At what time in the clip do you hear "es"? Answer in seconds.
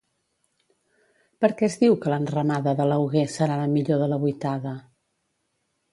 1.67-1.75